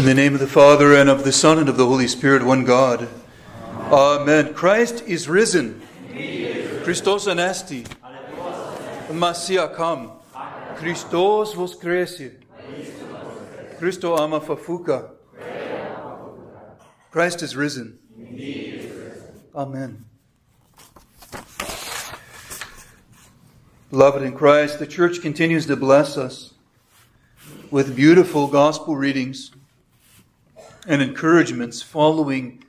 In 0.00 0.06
the 0.06 0.14
name 0.14 0.32
of 0.32 0.40
the 0.40 0.46
Father, 0.46 0.94
and 0.94 1.10
of 1.10 1.24
the 1.24 1.30
Son, 1.30 1.58
and 1.58 1.68
of 1.68 1.76
the 1.76 1.84
Holy 1.84 2.08
Spirit, 2.08 2.42
one 2.42 2.64
God. 2.64 3.06
Amen. 3.92 4.54
Christ 4.54 5.02
is 5.06 5.28
risen. 5.28 5.82
Christos 6.84 7.26
anesti. 7.26 7.86
Masia 9.10 9.76
come. 9.76 10.12
Christos 10.76 11.52
voskrese. 11.52 12.32
Christo 13.78 14.16
ama 14.16 14.40
fafuka. 14.40 15.10
Christ 17.10 17.42
is 17.42 17.54
risen. 17.54 17.98
Amen. 19.54 20.06
Beloved 23.90 24.22
in 24.22 24.32
Christ, 24.32 24.78
the 24.78 24.86
church 24.86 25.20
continues 25.20 25.66
to 25.66 25.76
bless 25.76 26.16
us 26.16 26.54
with 27.70 27.94
beautiful 27.94 28.46
gospel 28.46 28.96
readings 28.96 29.50
and 30.86 31.02
encouragements 31.02 31.82
following 31.82 32.64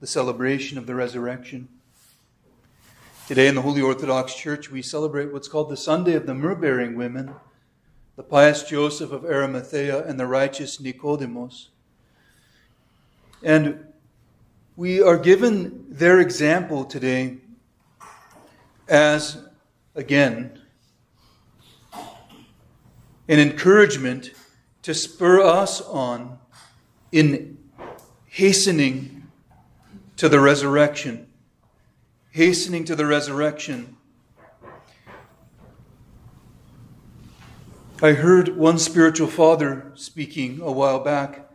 the 0.00 0.06
celebration 0.06 0.78
of 0.78 0.86
the 0.86 0.94
resurrection. 0.94 1.68
Today 3.26 3.48
in 3.48 3.56
the 3.56 3.62
Holy 3.62 3.82
Orthodox 3.82 4.34
Church, 4.34 4.70
we 4.70 4.80
celebrate 4.80 5.32
what's 5.32 5.48
called 5.48 5.68
the 5.68 5.76
Sunday 5.76 6.14
of 6.14 6.24
the 6.24 6.34
myrrh 6.34 6.54
bearing 6.54 6.96
women, 6.96 7.34
the 8.16 8.22
pious 8.22 8.62
Joseph 8.62 9.10
of 9.10 9.24
Arimathea 9.24 10.06
and 10.06 10.18
the 10.18 10.26
righteous 10.26 10.80
Nicodemus. 10.80 11.70
And 13.42 13.86
we 14.76 15.02
are 15.02 15.18
given 15.18 15.84
their 15.88 16.20
example 16.20 16.84
today 16.84 17.38
as, 18.86 19.44
again, 19.96 20.60
an 23.28 23.38
encouragement 23.40 24.30
to 24.82 24.94
spur 24.94 25.42
us 25.42 25.80
on 25.82 26.38
in 27.12 27.58
hastening 28.26 29.26
to 30.16 30.28
the 30.28 30.40
resurrection. 30.40 31.28
Hastening 32.30 32.84
to 32.84 32.94
the 32.94 33.06
resurrection. 33.06 33.96
I 38.00 38.12
heard 38.12 38.56
one 38.56 38.78
spiritual 38.78 39.26
father 39.26 39.90
speaking 39.96 40.60
a 40.60 40.70
while 40.70 41.00
back, 41.00 41.50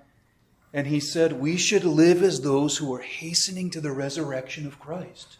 and 0.73 0.87
he 0.87 0.99
said, 0.99 1.39
We 1.39 1.55
should 1.55 1.85
live 1.85 2.21
as 2.21 2.41
those 2.41 2.77
who 2.77 2.93
are 2.93 3.01
hastening 3.01 3.69
to 3.69 3.79
the 3.79 3.93
resurrection 3.93 4.67
of 4.67 4.77
Christ. 4.77 5.37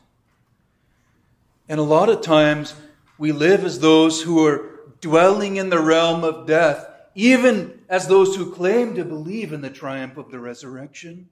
And 1.67 1.79
a 1.79 1.83
lot 1.83 2.07
of 2.07 2.21
times 2.21 2.75
we 3.17 3.33
live 3.33 3.65
as 3.65 3.79
those 3.79 4.21
who 4.21 4.45
are 4.45 4.79
dwelling 5.01 5.57
in 5.57 5.69
the 5.69 5.81
realm 5.81 6.23
of 6.23 6.47
death, 6.47 6.89
even 7.15 7.81
as 7.89 8.07
those 8.07 8.35
who 8.35 8.51
claim 8.51 8.95
to 8.95 9.05
believe 9.05 9.53
in 9.53 9.61
the 9.61 9.69
triumph 9.69 10.17
of 10.17 10.31
the 10.31 10.39
resurrection. 10.39 11.29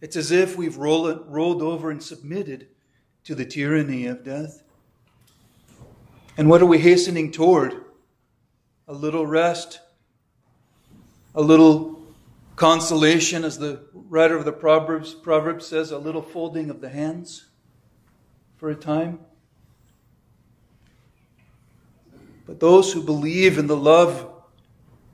It's 0.00 0.16
as 0.16 0.30
if 0.30 0.56
we've 0.56 0.76
rolled, 0.76 1.24
rolled 1.26 1.62
over 1.62 1.90
and 1.90 2.02
submitted 2.02 2.68
to 3.24 3.34
the 3.34 3.44
tyranny 3.44 4.06
of 4.06 4.22
death. 4.22 4.62
And 6.36 6.48
what 6.48 6.62
are 6.62 6.66
we 6.66 6.78
hastening 6.78 7.32
toward? 7.32 7.74
A 8.86 8.92
little 8.92 9.26
rest, 9.26 9.80
a 11.34 11.40
little 11.40 12.02
consolation, 12.54 13.44
as 13.44 13.58
the 13.58 13.86
writer 13.92 14.36
of 14.36 14.44
the 14.44 14.52
Proverbs, 14.52 15.14
Proverbs 15.14 15.66
says, 15.66 15.90
a 15.90 15.98
little 15.98 16.22
folding 16.22 16.70
of 16.70 16.80
the 16.80 16.88
hands 16.88 17.46
for 18.56 18.70
a 18.70 18.74
time. 18.74 19.20
But 22.46 22.60
those 22.60 22.92
who 22.92 23.02
believe 23.02 23.58
in 23.58 23.66
the 23.66 23.76
love 23.76 24.30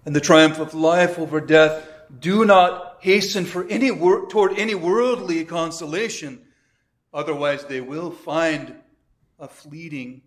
and 0.05 0.15
the 0.15 0.21
triumph 0.21 0.59
of 0.59 0.75
life 0.75 1.19
over 1.19 1.41
death 1.41 1.89
do 2.21 2.45
not 2.45 2.99
hasten 3.01 3.45
for 3.45 3.67
any 3.69 3.91
wor- 3.91 4.29
toward 4.29 4.59
any 4.59 4.75
worldly 4.75 5.45
consolation. 5.45 6.42
Otherwise, 7.13 7.65
they 7.65 7.81
will 7.81 8.11
find 8.11 8.75
a 9.39 9.48
fleeting 9.48 10.23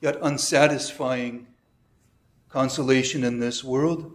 yet 0.00 0.18
unsatisfying 0.20 1.46
consolation 2.48 3.24
in 3.24 3.38
this 3.38 3.62
world. 3.62 4.12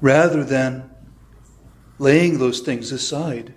Rather 0.00 0.44
than 0.44 0.90
laying 1.98 2.38
those 2.38 2.60
things 2.60 2.92
aside 2.92 3.52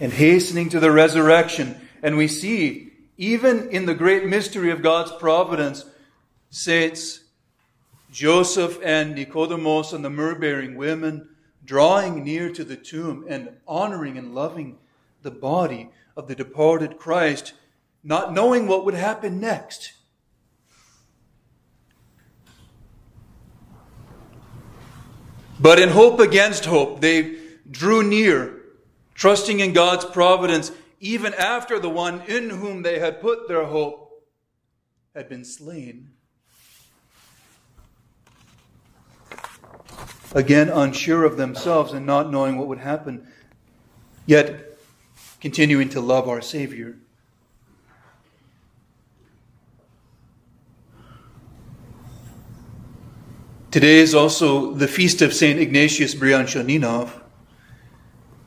and 0.00 0.12
hastening 0.12 0.70
to 0.70 0.80
the 0.80 0.90
resurrection. 0.90 1.78
And 2.02 2.16
we 2.16 2.28
see, 2.28 2.87
even 3.18 3.68
in 3.68 3.84
the 3.84 3.94
great 3.94 4.24
mystery 4.26 4.70
of 4.70 4.80
God's 4.80 5.12
providence, 5.12 5.84
saints 6.48 7.24
Joseph 8.10 8.78
and 8.82 9.14
Nicodemus 9.14 9.92
and 9.92 10.04
the 10.04 10.10
myrrh 10.10 10.36
bearing 10.36 10.76
women 10.76 11.28
drawing 11.64 12.24
near 12.24 12.50
to 12.50 12.64
the 12.64 12.76
tomb 12.76 13.26
and 13.28 13.50
honoring 13.66 14.16
and 14.16 14.34
loving 14.34 14.78
the 15.20 15.30
body 15.30 15.90
of 16.16 16.26
the 16.26 16.34
departed 16.34 16.98
Christ, 16.98 17.52
not 18.02 18.32
knowing 18.32 18.66
what 18.66 18.86
would 18.86 18.94
happen 18.94 19.38
next. 19.38 19.92
But 25.60 25.78
in 25.78 25.90
hope 25.90 26.20
against 26.20 26.64
hope, 26.64 27.00
they 27.00 27.36
drew 27.70 28.02
near, 28.02 28.62
trusting 29.14 29.60
in 29.60 29.74
God's 29.74 30.06
providence, 30.06 30.72
even 31.00 31.34
after 31.34 31.78
the 31.78 31.88
one 31.88 32.22
in 32.22 32.50
whom 32.50 32.82
they 32.82 32.98
had 32.98 33.20
put 33.20 33.48
their 33.48 33.64
hope 33.64 34.24
had 35.14 35.28
been 35.28 35.44
slain. 35.44 36.10
Again, 40.34 40.68
unsure 40.68 41.24
of 41.24 41.36
themselves 41.36 41.92
and 41.92 42.04
not 42.04 42.30
knowing 42.30 42.58
what 42.58 42.68
would 42.68 42.78
happen, 42.78 43.26
yet 44.26 44.78
continuing 45.40 45.88
to 45.90 46.00
love 46.00 46.28
our 46.28 46.42
Savior. 46.42 46.98
Today 53.70 53.98
is 53.98 54.14
also 54.14 54.72
the 54.72 54.88
feast 54.88 55.22
of 55.22 55.32
St. 55.32 55.58
Ignatius 55.58 56.14
Bryanchaninov. 56.14 57.10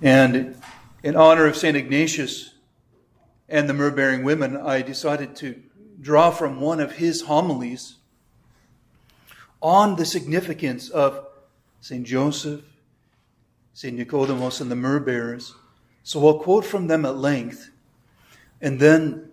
And 0.01 0.60
in 1.03 1.15
honor 1.15 1.45
of 1.45 1.55
St. 1.55 1.75
Ignatius 1.75 2.53
and 3.49 3.67
the 3.67 3.73
myrrh 3.73 3.91
bearing 3.91 4.23
women, 4.23 4.55
I 4.55 4.81
decided 4.81 5.35
to 5.37 5.61
draw 5.99 6.31
from 6.31 6.61
one 6.61 6.79
of 6.79 6.93
his 6.93 7.23
homilies 7.23 7.95
on 9.61 9.95
the 9.95 10.05
significance 10.05 10.89
of 10.89 11.27
St. 11.81 12.05
Joseph, 12.05 12.61
St. 13.73 13.95
Nicodemus, 13.95 14.61
and 14.61 14.71
the 14.71 14.75
myrrh 14.75 14.99
bearers. 14.99 15.53
So 16.03 16.25
I'll 16.27 16.39
quote 16.39 16.65
from 16.65 16.87
them 16.87 17.05
at 17.05 17.15
length 17.15 17.71
and 18.59 18.79
then 18.79 19.29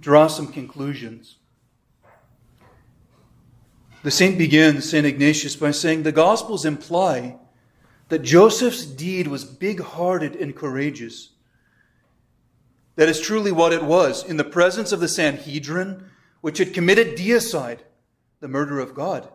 draw 0.00 0.26
some 0.26 0.52
conclusions. 0.52 1.36
The 4.02 4.10
saint 4.10 4.38
begins, 4.38 4.88
St. 4.88 5.04
Ignatius, 5.04 5.56
by 5.56 5.72
saying 5.72 6.02
the 6.04 6.12
Gospels 6.12 6.64
imply 6.64 7.36
that 8.10 8.22
Joseph's 8.22 8.84
deed 8.84 9.28
was 9.28 9.44
big 9.44 9.80
hearted 9.80 10.36
and 10.36 10.54
courageous. 10.54 11.30
That 12.96 13.08
is 13.08 13.20
truly 13.20 13.52
what 13.52 13.72
it 13.72 13.82
was. 13.82 14.24
In 14.24 14.36
the 14.36 14.44
presence 14.44 14.92
of 14.92 15.00
the 15.00 15.08
Sanhedrin, 15.08 16.04
which 16.40 16.58
had 16.58 16.74
committed 16.74 17.16
deicide, 17.16 17.78
the 18.40 18.48
murder 18.48 18.80
of 18.80 18.94
God, 18.94 19.28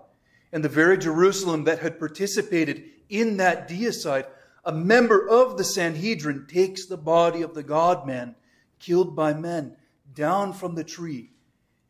and 0.51 0.63
the 0.63 0.69
very 0.69 0.97
Jerusalem 0.97 1.63
that 1.63 1.79
had 1.79 1.99
participated 1.99 2.83
in 3.09 3.37
that 3.37 3.67
deicide, 3.69 4.25
a 4.65 4.71
member 4.71 5.27
of 5.27 5.57
the 5.57 5.63
Sanhedrin 5.63 6.45
takes 6.47 6.85
the 6.85 6.97
body 6.97 7.41
of 7.41 7.53
the 7.53 7.63
God 7.63 8.05
man 8.05 8.35
killed 8.79 9.15
by 9.15 9.33
men 9.33 9.77
down 10.13 10.51
from 10.51 10.75
the 10.75 10.83
tree 10.83 11.31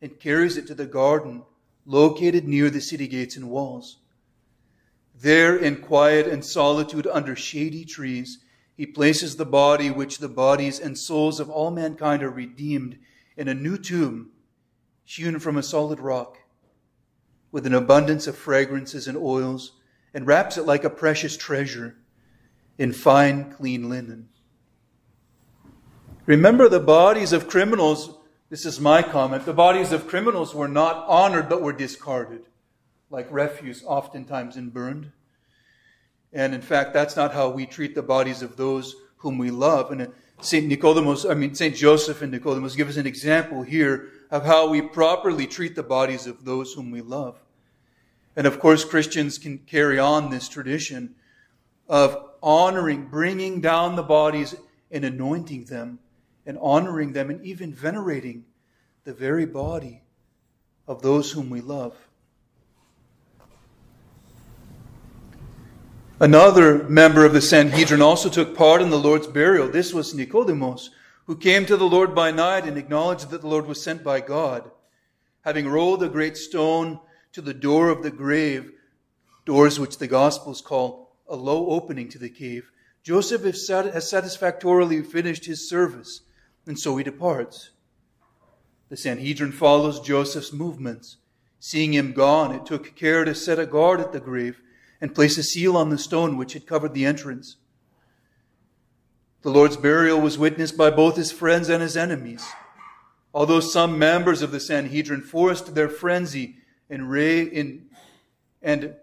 and 0.00 0.20
carries 0.20 0.56
it 0.56 0.66
to 0.68 0.74
the 0.74 0.86
garden 0.86 1.42
located 1.84 2.46
near 2.46 2.70
the 2.70 2.80
city 2.80 3.08
gates 3.08 3.36
and 3.36 3.50
walls. 3.50 3.98
There, 5.18 5.56
in 5.56 5.76
quiet 5.76 6.26
and 6.26 6.44
solitude 6.44 7.06
under 7.06 7.34
shady 7.34 7.84
trees, 7.84 8.38
he 8.76 8.86
places 8.86 9.36
the 9.36 9.46
body 9.46 9.90
which 9.90 10.18
the 10.18 10.28
bodies 10.28 10.78
and 10.78 10.96
souls 10.98 11.40
of 11.40 11.48
all 11.48 11.70
mankind 11.70 12.22
are 12.22 12.30
redeemed 12.30 12.98
in 13.36 13.48
a 13.48 13.54
new 13.54 13.78
tomb 13.78 14.30
hewn 15.04 15.38
from 15.38 15.56
a 15.56 15.62
solid 15.62 16.00
rock 16.00 16.38
with 17.52 17.64
an 17.64 17.74
abundance 17.74 18.26
of 18.26 18.36
fragrances 18.36 19.06
and 19.06 19.16
oils 19.16 19.72
and 20.12 20.26
wraps 20.26 20.58
it 20.58 20.66
like 20.66 20.84
a 20.84 20.90
precious 20.90 21.36
treasure 21.36 21.96
in 22.76 22.92
fine, 22.92 23.50
clean 23.52 23.88
linen. 23.88 24.28
Remember 26.26 26.68
the 26.68 26.80
bodies 26.80 27.32
of 27.32 27.48
criminals 27.48 28.16
this 28.48 28.64
is 28.64 28.78
my 28.80 29.02
comment. 29.02 29.44
The 29.44 29.52
bodies 29.52 29.90
of 29.90 30.06
criminals 30.06 30.54
were 30.54 30.68
not 30.68 31.04
honored 31.08 31.48
but 31.48 31.62
were 31.62 31.72
discarded, 31.72 32.42
like 33.10 33.28
refuse, 33.30 33.84
oftentimes 33.84 34.56
and 34.56 34.72
burned. 34.72 35.12
And 36.32 36.54
in 36.54 36.60
fact, 36.60 36.92
that's 36.92 37.16
not 37.16 37.32
how 37.32 37.48
we 37.50 37.66
treat 37.66 37.94
the 37.94 38.02
bodies 38.02 38.42
of 38.42 38.56
those 38.56 38.94
whom 39.18 39.38
we 39.38 39.50
love. 39.50 39.90
And 39.90 40.12
St. 40.40 40.66
Nicodemus, 40.66 41.24
I 41.24 41.34
mean, 41.34 41.54
St. 41.54 41.74
Joseph 41.74 42.22
and 42.22 42.30
Nicodemus 42.30 42.76
give 42.76 42.88
us 42.88 42.96
an 42.96 43.06
example 43.06 43.62
here 43.62 44.08
of 44.30 44.44
how 44.44 44.68
we 44.68 44.82
properly 44.82 45.46
treat 45.46 45.74
the 45.74 45.82
bodies 45.82 46.26
of 46.26 46.44
those 46.44 46.74
whom 46.74 46.90
we 46.90 47.00
love. 47.00 47.40
And 48.34 48.46
of 48.46 48.60
course, 48.60 48.84
Christians 48.84 49.38
can 49.38 49.58
carry 49.58 49.98
on 49.98 50.30
this 50.30 50.48
tradition 50.48 51.14
of 51.88 52.32
honoring, 52.42 53.06
bringing 53.06 53.60
down 53.60 53.96
the 53.96 54.02
bodies 54.02 54.54
and 54.90 55.04
anointing 55.04 55.64
them, 55.64 56.00
and 56.44 56.58
honoring 56.60 57.12
them, 57.12 57.30
and 57.30 57.44
even 57.44 57.72
venerating 57.72 58.44
the 59.04 59.14
very 59.14 59.46
body 59.46 60.02
of 60.86 61.02
those 61.02 61.32
whom 61.32 61.48
we 61.48 61.60
love. 61.60 62.05
Another 66.18 66.82
member 66.88 67.26
of 67.26 67.34
the 67.34 67.42
Sanhedrin 67.42 68.00
also 68.00 68.30
took 68.30 68.56
part 68.56 68.80
in 68.80 68.88
the 68.88 68.98
Lord's 68.98 69.26
burial. 69.26 69.68
This 69.68 69.92
was 69.92 70.14
Nicodemus, 70.14 70.88
who 71.26 71.36
came 71.36 71.66
to 71.66 71.76
the 71.76 71.84
Lord 71.84 72.14
by 72.14 72.30
night 72.30 72.64
and 72.64 72.78
acknowledged 72.78 73.28
that 73.28 73.42
the 73.42 73.46
Lord 73.46 73.66
was 73.66 73.82
sent 73.82 74.02
by 74.02 74.20
God. 74.22 74.70
Having 75.42 75.68
rolled 75.68 76.02
a 76.02 76.08
great 76.08 76.38
stone 76.38 77.00
to 77.32 77.42
the 77.42 77.52
door 77.52 77.90
of 77.90 78.02
the 78.02 78.10
grave, 78.10 78.72
doors 79.44 79.78
which 79.78 79.98
the 79.98 80.06
Gospels 80.06 80.62
call 80.62 81.14
a 81.28 81.36
low 81.36 81.66
opening 81.68 82.08
to 82.08 82.18
the 82.18 82.30
cave, 82.30 82.70
Joseph 83.02 83.42
has 83.42 84.08
satisfactorily 84.08 85.02
finished 85.02 85.44
his 85.44 85.68
service, 85.68 86.22
and 86.66 86.78
so 86.78 86.96
he 86.96 87.04
departs. 87.04 87.72
The 88.88 88.96
Sanhedrin 88.96 89.52
follows 89.52 90.00
Joseph's 90.00 90.50
movements. 90.50 91.18
Seeing 91.60 91.92
him 91.92 92.14
gone, 92.14 92.54
it 92.54 92.64
took 92.64 92.96
care 92.96 93.26
to 93.26 93.34
set 93.34 93.58
a 93.58 93.66
guard 93.66 94.00
at 94.00 94.12
the 94.12 94.20
grave 94.20 94.62
and 95.00 95.14
place 95.14 95.38
a 95.38 95.42
seal 95.42 95.76
on 95.76 95.90
the 95.90 95.98
stone 95.98 96.36
which 96.36 96.52
had 96.52 96.66
covered 96.66 96.94
the 96.94 97.04
entrance. 97.04 97.56
The 99.42 99.50
Lord's 99.50 99.76
burial 99.76 100.20
was 100.20 100.38
witnessed 100.38 100.76
by 100.76 100.90
both 100.90 101.16
his 101.16 101.30
friends 101.30 101.68
and 101.68 101.82
his 101.82 101.96
enemies. 101.96 102.44
Although 103.32 103.60
some 103.60 103.98
members 103.98 104.42
of 104.42 104.50
the 104.50 104.60
Sanhedrin 104.60 105.20
forced 105.20 105.74
their 105.74 105.88
frenzy 105.88 106.56
and, 106.88 107.10
ra- 107.10 107.20
in, 107.20 107.86
and 108.62 108.94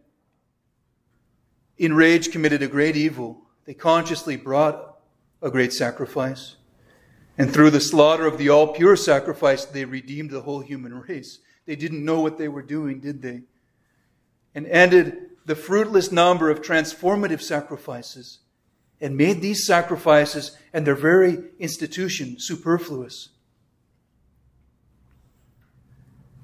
in 1.78 1.94
rage 1.94 2.32
committed 2.32 2.62
a 2.64 2.68
great 2.68 2.96
evil, 2.96 3.44
they 3.66 3.74
consciously 3.74 4.36
brought 4.36 4.98
a 5.42 5.52
great 5.52 5.72
sacrifice. 5.72 6.56
And 7.38 7.52
through 7.52 7.72
the 7.72 7.80
slaughter 7.80 8.26
of 8.26 8.38
the 8.38 8.50
all 8.50 8.74
pure 8.74 8.96
sacrifice, 8.96 9.66
they 9.66 9.86
redeemed 9.86 10.32
the 10.32 10.42
whole 10.42 10.62
human 10.62 10.94
race. 10.94 11.40
They 11.66 11.76
didn't 11.76 12.04
know 12.04 12.20
what 12.20 12.38
they 12.38 12.48
were 12.48 12.62
doing, 12.62 13.00
did 13.00 13.22
they? 13.22 13.44
And 14.54 14.68
ended 14.68 15.30
the 15.46 15.56
fruitless 15.56 16.12
number 16.12 16.50
of 16.50 16.62
transformative 16.62 17.42
sacrifices 17.42 18.40
and 19.02 19.18
made 19.18 19.42
these 19.42 19.66
sacrifices 19.66 20.58
and 20.72 20.88
their 20.88 20.96
very 20.96 21.38
institution 21.60 22.38
superfluous. 22.40 23.30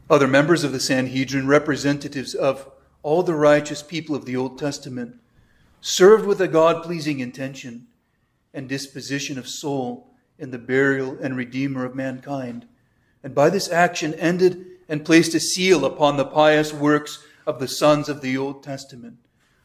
Other 0.09 0.27
members 0.27 0.63
of 0.63 0.71
the 0.71 0.79
Sanhedrin, 0.79 1.47
representatives 1.47 2.33
of 2.33 2.69
all 3.03 3.23
the 3.23 3.35
righteous 3.35 3.81
people 3.81 4.15
of 4.15 4.25
the 4.25 4.35
Old 4.35 4.57
Testament, 4.57 5.15
served 5.81 6.25
with 6.25 6.41
a 6.41 6.47
God 6.47 6.83
pleasing 6.83 7.19
intention 7.19 7.87
and 8.53 8.67
disposition 8.67 9.37
of 9.37 9.47
soul 9.47 10.09
in 10.37 10.51
the 10.51 10.57
burial 10.57 11.17
and 11.21 11.37
redeemer 11.37 11.85
of 11.85 11.95
mankind, 11.95 12.67
and 13.23 13.35
by 13.35 13.49
this 13.49 13.69
action 13.69 14.13
ended 14.15 14.65
and 14.89 15.05
placed 15.05 15.35
a 15.35 15.39
seal 15.39 15.85
upon 15.85 16.17
the 16.17 16.25
pious 16.25 16.73
works 16.73 17.23
of 17.45 17.59
the 17.59 17.67
sons 17.67 18.09
of 18.09 18.21
the 18.21 18.37
Old 18.37 18.63
Testament. 18.63 19.17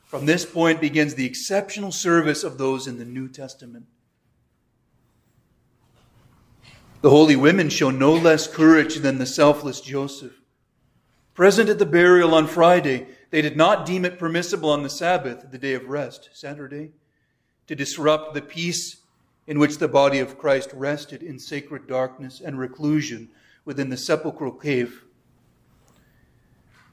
From 0.05 0.27
this 0.27 0.45
point 0.45 0.81
begins 0.81 1.15
the 1.15 1.27
exceptional 1.27 1.93
service 1.93 2.45
of 2.45 2.59
those 2.59 2.87
in 2.87 2.99
the 2.99 3.05
New 3.05 3.29
Testament. 3.29 3.87
The 7.01 7.11
holy 7.11 7.37
women 7.37 7.69
show 7.69 7.91
no 7.91 8.15
less 8.15 8.47
courage 8.47 8.97
than 8.97 9.19
the 9.19 9.27
selfless 9.27 9.81
Joseph. 9.81 10.41
Present 11.35 11.69
at 11.69 11.79
the 11.79 11.85
burial 11.85 12.35
on 12.35 12.47
Friday, 12.47 13.09
they 13.31 13.43
did 13.43 13.57
not 13.57 13.85
deem 13.85 14.05
it 14.05 14.19
permissible 14.19 14.71
on 14.71 14.83
the 14.83 14.89
Sabbath, 14.89 15.51
the 15.51 15.59
day 15.59 15.75
of 15.75 15.89
rest, 15.89 16.31
Saturday, 16.33 16.93
to 17.67 17.75
disrupt 17.75 18.35
the 18.35 18.41
peace 18.41 18.99
in 19.47 19.59
which 19.59 19.79
the 19.79 19.89
body 19.89 20.21
of 20.21 20.39
Christ 20.39 20.71
rested 20.73 21.23
in 21.23 21.39
sacred 21.39 21.87
darkness 21.87 22.41
and 22.41 22.59
reclusion 22.59 23.29
within 23.65 23.91
the 23.91 23.97
sepulchral 23.97 24.53
cave 24.53 25.04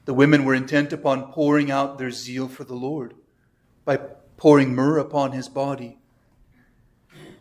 the 0.04 0.14
women 0.14 0.44
were 0.44 0.54
intent 0.54 0.92
upon 0.92 1.32
pouring 1.32 1.70
out 1.70 1.98
their 1.98 2.10
zeal 2.10 2.48
for 2.48 2.64
the 2.64 2.74
Lord 2.74 3.14
by 3.84 3.98
pouring 4.36 4.74
myrrh 4.74 4.98
upon 4.98 5.32
his 5.32 5.48
body. 5.48 5.98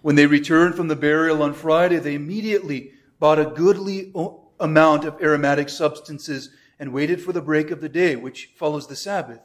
When 0.01 0.15
they 0.15 0.25
returned 0.25 0.75
from 0.75 0.87
the 0.87 0.95
burial 0.95 1.43
on 1.43 1.53
Friday, 1.53 1.97
they 1.97 2.15
immediately 2.15 2.91
bought 3.19 3.39
a 3.39 3.45
goodly 3.45 4.13
amount 4.59 5.05
of 5.05 5.21
aromatic 5.21 5.69
substances 5.69 6.49
and 6.79 6.91
waited 6.91 7.21
for 7.21 7.33
the 7.33 7.41
break 7.41 7.69
of 7.69 7.81
the 7.81 7.89
day, 7.89 8.15
which 8.15 8.51
follows 8.55 8.87
the 8.87 8.95
Sabbath, 8.95 9.41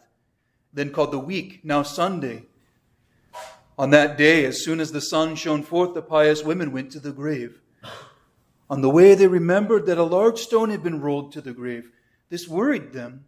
then 0.73 0.91
called 0.91 1.13
the 1.13 1.19
week, 1.19 1.61
now 1.63 1.83
Sunday. 1.83 2.45
On 3.79 3.91
that 3.91 4.17
day, 4.17 4.47
as 4.47 4.65
soon 4.65 4.81
as 4.81 4.93
the 4.93 5.03
sun 5.03 5.37
shone 5.37 5.63
forth, 5.63 5.93
the 5.93 6.01
pious 6.01 6.43
women 6.43 6.73
went 6.73 6.91
to 6.93 7.01
the 7.01 7.13
grave. 7.13 7.61
On 8.71 8.81
the 8.81 8.91
way, 8.91 9.15
they 9.15 9.27
remembered 9.27 9.85
that 9.87 9.99
a 9.99 10.03
large 10.03 10.39
stone 10.39 10.71
had 10.71 10.83
been 10.83 11.01
rolled 11.01 11.33
to 11.33 11.43
the 11.43 11.53
grave. 11.53 11.91
This 12.29 12.49
worried 12.49 12.93
them. 12.93 13.25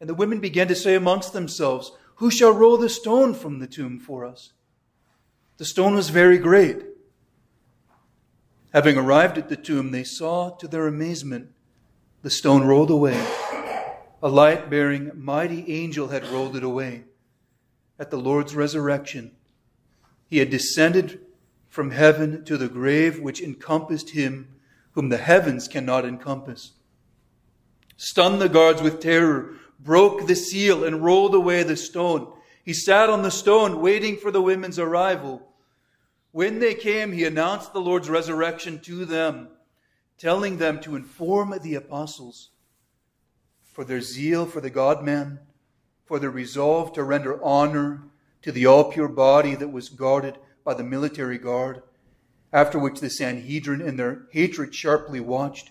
And 0.00 0.08
the 0.08 0.14
women 0.14 0.40
began 0.40 0.68
to 0.68 0.74
say 0.74 0.94
amongst 0.94 1.32
themselves, 1.32 1.92
Who 2.16 2.30
shall 2.30 2.52
roll 2.52 2.76
the 2.76 2.88
stone 2.88 3.34
from 3.34 3.58
the 3.58 3.66
tomb 3.66 3.98
for 3.98 4.24
us? 4.24 4.52
The 5.56 5.64
stone 5.64 5.94
was 5.94 6.10
very 6.10 6.38
great. 6.38 6.84
Having 8.72 8.98
arrived 8.98 9.38
at 9.38 9.48
the 9.48 9.56
tomb, 9.56 9.90
they 9.90 10.04
saw 10.04 10.50
to 10.50 10.68
their 10.68 10.86
amazement 10.86 11.50
the 12.22 12.30
stone 12.30 12.64
rolled 12.64 12.90
away. 12.90 13.24
A 14.22 14.28
light 14.28 14.68
bearing 14.68 15.10
mighty 15.14 15.72
angel 15.72 16.08
had 16.08 16.28
rolled 16.28 16.56
it 16.56 16.62
away. 16.62 17.04
At 17.98 18.10
the 18.10 18.18
Lord's 18.18 18.54
resurrection, 18.54 19.32
he 20.28 20.38
had 20.38 20.50
descended 20.50 21.20
from 21.68 21.92
heaven 21.92 22.44
to 22.44 22.56
the 22.56 22.68
grave 22.68 23.20
which 23.20 23.40
encompassed 23.40 24.10
him 24.10 24.48
whom 24.92 25.08
the 25.08 25.18
heavens 25.18 25.68
cannot 25.68 26.04
encompass 26.04 26.72
stunned 27.96 28.40
the 28.40 28.48
guards 28.48 28.82
with 28.82 29.00
terror, 29.00 29.54
broke 29.80 30.26
the 30.26 30.36
seal, 30.36 30.84
and 30.84 31.04
rolled 31.04 31.34
away 31.34 31.62
the 31.62 31.76
stone. 31.76 32.32
He 32.64 32.72
sat 32.72 33.08
on 33.08 33.22
the 33.22 33.30
stone, 33.30 33.80
waiting 33.80 34.16
for 34.16 34.30
the 34.30 34.42
women's 34.42 34.78
arrival. 34.78 35.48
When 36.32 36.58
they 36.58 36.74
came, 36.74 37.12
he 37.12 37.24
announced 37.24 37.72
the 37.72 37.80
Lord's 37.80 38.10
resurrection 38.10 38.80
to 38.80 39.04
them, 39.04 39.48
telling 40.18 40.58
them 40.58 40.80
to 40.80 40.96
inform 40.96 41.54
the 41.62 41.74
apostles 41.74 42.50
for 43.72 43.84
their 43.84 44.00
zeal 44.00 44.46
for 44.46 44.60
the 44.60 44.70
God 44.70 45.04
man, 45.04 45.38
for 46.04 46.18
their 46.18 46.30
resolve 46.30 46.92
to 46.94 47.04
render 47.04 47.42
honor 47.44 48.04
to 48.42 48.50
the 48.50 48.64
all 48.64 48.90
pure 48.90 49.08
body 49.08 49.54
that 49.54 49.68
was 49.68 49.88
guarded 49.88 50.38
by 50.64 50.72
the 50.72 50.84
military 50.84 51.36
guard, 51.38 51.82
after 52.52 52.78
which 52.78 53.00
the 53.00 53.10
Sanhedrin 53.10 53.80
in 53.80 53.96
their 53.96 54.26
hatred 54.30 54.74
sharply 54.74 55.20
watched 55.20 55.70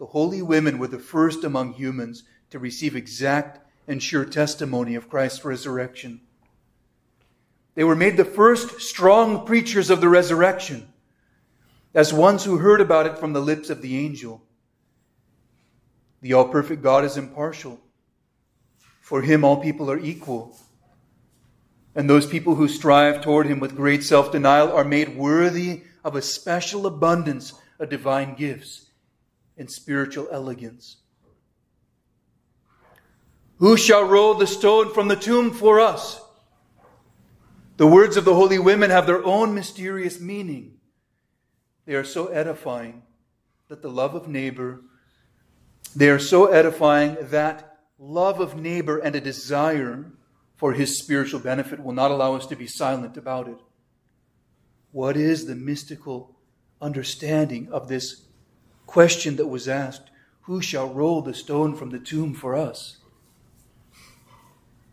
the 0.00 0.06
holy 0.06 0.40
women 0.40 0.78
were 0.78 0.88
the 0.88 0.98
first 0.98 1.44
among 1.44 1.74
humans 1.74 2.22
to 2.48 2.58
receive 2.58 2.96
exact 2.96 3.60
and 3.86 4.02
sure 4.02 4.24
testimony 4.24 4.94
of 4.94 5.10
Christ's 5.10 5.44
resurrection. 5.44 6.22
They 7.74 7.84
were 7.84 7.94
made 7.94 8.16
the 8.16 8.24
first 8.24 8.80
strong 8.80 9.44
preachers 9.44 9.90
of 9.90 10.00
the 10.00 10.08
resurrection, 10.08 10.90
as 11.92 12.14
ones 12.14 12.44
who 12.44 12.56
heard 12.56 12.80
about 12.80 13.04
it 13.04 13.18
from 13.18 13.34
the 13.34 13.42
lips 13.42 13.68
of 13.68 13.82
the 13.82 13.98
angel. 13.98 14.42
The 16.22 16.32
all 16.32 16.48
perfect 16.48 16.82
God 16.82 17.04
is 17.04 17.18
impartial. 17.18 17.78
For 19.02 19.20
him, 19.20 19.44
all 19.44 19.58
people 19.58 19.90
are 19.90 19.98
equal. 19.98 20.56
And 21.94 22.08
those 22.08 22.26
people 22.26 22.54
who 22.54 22.68
strive 22.68 23.20
toward 23.20 23.46
him 23.46 23.60
with 23.60 23.76
great 23.76 24.02
self 24.02 24.32
denial 24.32 24.72
are 24.72 24.82
made 24.82 25.14
worthy 25.14 25.82
of 26.02 26.16
a 26.16 26.22
special 26.22 26.86
abundance 26.86 27.52
of 27.78 27.90
divine 27.90 28.34
gifts 28.34 28.86
and 29.60 29.70
spiritual 29.70 30.26
elegance. 30.32 30.96
Who 33.58 33.76
shall 33.76 34.04
roll 34.04 34.32
the 34.34 34.46
stone 34.46 34.92
from 34.94 35.08
the 35.08 35.16
tomb 35.16 35.50
for 35.50 35.78
us? 35.78 36.18
The 37.76 37.86
words 37.86 38.16
of 38.16 38.24
the 38.24 38.34
holy 38.34 38.58
women 38.58 38.88
have 38.88 39.06
their 39.06 39.22
own 39.22 39.54
mysterious 39.54 40.18
meaning. 40.18 40.78
They 41.84 41.94
are 41.94 42.04
so 42.04 42.28
edifying 42.28 43.02
that 43.68 43.82
the 43.82 43.90
love 43.90 44.14
of 44.14 44.28
neighbor, 44.28 44.80
they 45.94 46.08
are 46.08 46.18
so 46.18 46.46
edifying 46.46 47.18
that 47.20 47.80
love 47.98 48.40
of 48.40 48.56
neighbor 48.56 48.96
and 48.96 49.14
a 49.14 49.20
desire 49.20 50.10
for 50.56 50.72
his 50.72 50.98
spiritual 50.98 51.40
benefit 51.40 51.84
will 51.84 51.92
not 51.92 52.10
allow 52.10 52.34
us 52.34 52.46
to 52.46 52.56
be 52.56 52.66
silent 52.66 53.18
about 53.18 53.46
it. 53.46 53.58
What 54.90 55.18
is 55.18 55.44
the 55.44 55.54
mystical 55.54 56.38
understanding 56.80 57.68
of 57.70 57.88
this 57.88 58.24
question 58.90 59.36
that 59.36 59.46
was 59.46 59.68
asked 59.68 60.10
Who 60.42 60.60
shall 60.60 60.92
roll 60.92 61.22
the 61.22 61.32
stone 61.32 61.76
from 61.76 61.90
the 61.90 62.00
tomb 62.00 62.34
for 62.34 62.56
us? 62.56 62.96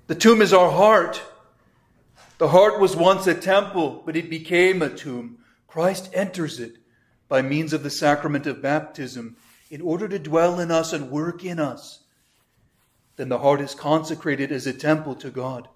The 0.05 0.13
tomb 0.13 0.39
is 0.39 0.53
our 0.53 0.69
heart. 0.69 1.23
The 2.37 2.49
heart 2.49 2.79
was 2.79 2.95
once 2.95 3.25
a 3.25 3.33
temple, 3.33 4.03
but 4.05 4.15
it 4.15 4.29
became 4.29 4.83
a 4.83 4.95
tomb. 4.95 5.39
Christ 5.67 6.11
enters 6.13 6.59
it 6.59 6.77
by 7.27 7.41
means 7.41 7.73
of 7.73 7.81
the 7.81 7.89
sacrament 7.89 8.45
of 8.45 8.61
baptism 8.61 9.35
in 9.71 9.81
order 9.81 10.07
to 10.07 10.19
dwell 10.19 10.59
in 10.59 10.69
us 10.69 10.93
and 10.93 11.09
work 11.09 11.43
in 11.43 11.59
us. 11.59 12.03
then 13.15 13.29
the 13.29 13.39
heart 13.39 13.59
is 13.59 13.73
consecrated 13.73 14.51
as 14.51 14.67
a 14.67 14.73
temple 14.73 15.15
to 15.15 15.31
God. 15.31 15.67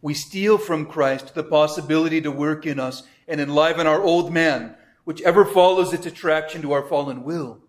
We 0.00 0.14
steal 0.14 0.56
from 0.56 0.86
Christ 0.86 1.34
the 1.34 1.44
possibility 1.44 2.22
to 2.22 2.30
work 2.30 2.64
in 2.66 2.80
us 2.80 3.02
and 3.28 3.42
enliven 3.42 3.86
our 3.86 4.02
old 4.02 4.32
man, 4.32 4.74
which 5.04 5.22
ever 5.22 5.44
follows 5.44 5.92
its 5.92 6.06
attraction 6.06 6.62
to 6.62 6.72
our 6.72 6.82
fallen 6.82 7.24
will. 7.24 7.60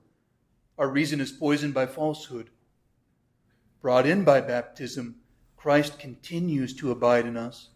Our 0.78 0.90
reason 0.90 1.22
is 1.22 1.32
poisoned 1.32 1.74
by 1.74 1.86
falsehood. 1.86 2.50
Brought 3.82 4.06
in 4.06 4.24
by 4.24 4.42
baptism, 4.42 5.16
Christ 5.58 6.00
continues 6.00 6.74
to 6.76 6.92
abide 6.92 7.26
in 7.26 7.38
us. 7.38 7.70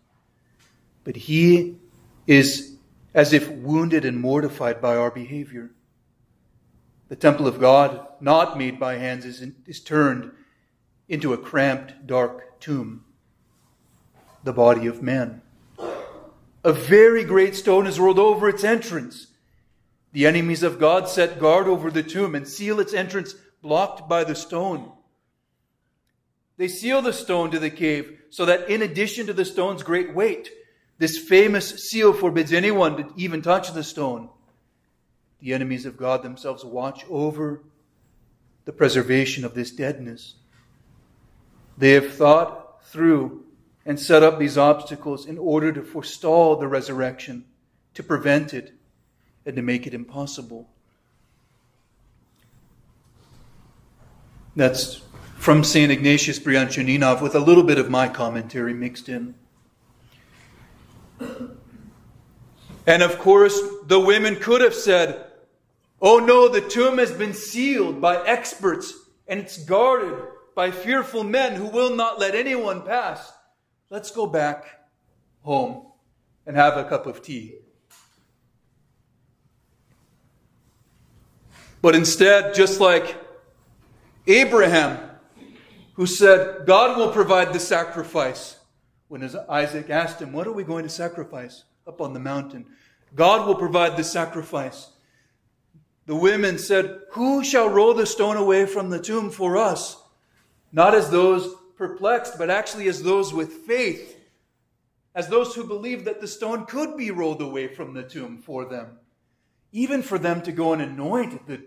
But 1.04 1.16
he 1.16 1.78
is 2.26 2.78
as 3.14 3.34
if 3.34 3.50
wounded 3.50 4.06
and 4.06 4.20
mortified 4.20 4.82
by 4.82 4.96
our 4.96 5.10
behavior. 5.12 5.72
The 7.10 7.16
temple 7.16 7.48
of 7.48 7.60
God, 7.60 8.06
not 8.20 8.58
made 8.58 8.80
by 8.80 8.96
hands, 8.96 9.26
is, 9.26 9.46
is 9.66 9.80
turned 9.80 10.32
into 11.08 11.34
a 11.34 11.38
cramped, 11.38 12.06
dark 12.06 12.60
tomb, 12.60 13.06
the 14.44 14.54
body 14.54 14.88
of 14.88 15.02
man. 15.02 15.42
A 16.64 16.74
very 16.74 17.24
great 17.24 17.56
stone 17.56 17.88
is 17.88 18.00
rolled 18.00 18.20
over 18.20 18.50
its 18.50 18.64
entrance. 18.64 19.27
The 20.14 20.26
enemies 20.26 20.64
of 20.64 20.80
God 20.80 21.08
set 21.10 21.40
guard 21.40 21.68
over 21.68 21.92
the 21.92 22.04
tomb 22.04 22.36
and 22.36 22.48
seal 22.48 22.80
its 22.80 22.94
entrance 22.94 23.36
blocked 23.62 24.08
by 24.08 24.24
the 24.24 24.36
stone. 24.36 24.92
They 26.58 26.68
seal 26.68 27.02
the 27.02 27.14
stone 27.14 27.52
to 27.52 27.60
the 27.60 27.70
cave 27.70 28.20
so 28.30 28.46
that 28.46 28.70
in 28.70 28.82
addition 28.82 29.28
to 29.28 29.34
the 29.34 29.46
stone's 29.46 29.84
great 29.84 30.14
weight, 30.14 30.50
this 30.98 31.18
famous 31.18 31.88
seal 31.88 32.14
forbids 32.14 32.52
anyone 32.52 32.98
to 32.98 33.14
even 33.16 33.42
touch 33.42 33.72
the 33.72 33.84
stone. 33.84 34.30
The 35.40 35.54
enemies 35.54 35.86
of 35.86 35.98
God 35.98 36.24
themselves 36.24 36.66
watch 36.66 37.06
over 37.10 37.64
the 38.66 38.74
preservation 38.74 39.46
of 39.46 39.54
this 39.54 39.72
deadness. 39.72 40.36
They 41.78 41.92
have 41.92 42.14
thought 42.14 42.84
through 42.86 43.46
and 43.86 44.00
set 44.00 44.24
up 44.24 44.40
these 44.40 44.58
obstacles 44.58 45.26
in 45.26 45.38
order 45.38 45.72
to 45.72 45.84
forestall 45.84 46.56
the 46.56 46.68
resurrection, 46.68 47.46
to 47.94 48.04
prevent 48.04 48.54
it, 48.54 48.74
and 49.48 49.56
to 49.56 49.62
make 49.62 49.88
it 49.88 49.94
impossible. 49.94 50.68
That's 54.58 55.02
from 55.38 55.64
St. 55.64 55.90
Ignatius 55.90 56.38
Bryanchaninov 56.38 57.22
with 57.22 57.34
a 57.34 57.40
little 57.40 57.64
bit 57.64 57.78
of 57.78 57.90
my 57.90 58.10
commentary 58.10 58.74
mixed 58.74 59.08
in. 59.08 59.36
And 62.86 63.02
of 63.02 63.20
course, 63.20 63.58
the 63.86 64.00
women 64.00 64.36
could 64.36 64.60
have 64.60 64.74
said, 64.74 65.26
Oh 66.02 66.20
no, 66.20 66.50
the 66.50 66.62
tomb 66.62 66.98
has 66.98 67.12
been 67.12 67.34
sealed 67.34 68.02
by 68.02 68.26
experts 68.28 68.94
and 69.30 69.40
it's 69.40 69.64
guarded 69.64 70.14
by 70.56 70.72
fearful 70.72 71.24
men 71.24 71.56
who 71.56 71.68
will 71.68 71.96
not 71.96 72.20
let 72.20 72.36
anyone 72.36 72.82
pass. 72.82 73.32
Let's 73.90 74.12
go 74.12 74.28
back 74.28 74.66
home 75.42 75.88
and 76.46 76.58
have 76.58 76.76
a 76.76 76.84
cup 76.84 77.06
of 77.06 77.22
tea. 77.22 77.56
But 81.82 81.96
instead, 81.96 82.54
just 82.54 82.80
like 82.80 83.16
Abraham, 84.26 85.00
who 85.94 86.06
said, 86.06 86.66
God 86.66 86.98
will 86.98 87.12
provide 87.12 87.54
the 87.54 87.60
sacrifice, 87.60 88.58
when 89.08 89.30
Isaac 89.50 89.90
asked 89.90 90.22
him, 90.22 90.34
What 90.34 90.48
are 90.48 90.52
we 90.52 90.64
going 90.64 90.84
to 90.84 90.90
sacrifice 90.90 91.64
up 91.88 92.02
on 92.02 92.14
the 92.14 92.20
mountain? 92.20 92.66
God 93.16 93.48
will 93.48 93.56
provide 93.56 93.96
the 93.98 94.04
sacrifice. 94.04 94.92
The 96.06 96.16
women 96.16 96.58
said, 96.58 97.02
Who 97.12 97.44
shall 97.44 97.70
roll 97.70 97.94
the 97.94 98.06
stone 98.06 98.38
away 98.38 98.66
from 98.66 98.90
the 98.90 99.00
tomb 99.00 99.30
for 99.30 99.58
us? 99.58 99.98
Not 100.72 100.94
as 100.94 101.10
those 101.10 101.54
perplexed, 101.78 102.38
but 102.38 102.50
actually 102.50 102.88
as 102.88 103.04
those 103.04 103.34
with 103.34 103.52
faith, 103.52 104.18
as 105.16 105.28
those 105.28 105.56
who 105.56 105.64
believed 105.64 106.06
that 106.06 106.22
the 106.22 106.28
stone 106.28 106.66
could 106.66 106.98
be 106.98 107.12
rolled 107.12 107.42
away 107.42 107.68
from 107.68 107.94
the 107.94 108.04
tomb 108.04 108.38
for 108.38 108.66
them, 108.66 109.00
even 109.72 110.02
for 110.02 110.18
them 110.18 110.42
to 110.44 110.52
go 110.52 110.74
and 110.74 110.82
anoint 110.82 111.48
the 111.48 111.62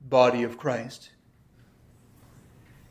body 0.00 0.42
of 0.42 0.58
Christ. 0.58 1.10